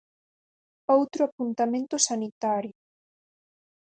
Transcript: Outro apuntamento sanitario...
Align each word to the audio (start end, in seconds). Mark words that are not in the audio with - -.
Outro 0.95 1.21
apuntamento 1.25 1.95
sanitario... 2.09 2.75